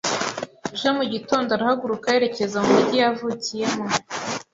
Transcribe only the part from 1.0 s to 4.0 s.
gitondo arahaguruka yerekeza mu mujyi yavukiyemo.